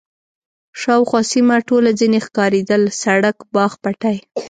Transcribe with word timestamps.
شاوخوا 0.81 1.21
سیمه 1.31 1.57
ټوله 1.67 1.89
ځنې 1.99 2.19
ښکارېدل، 2.25 2.81
سړک، 3.01 3.37
باغ، 3.53 3.71
پټی. 3.83 4.15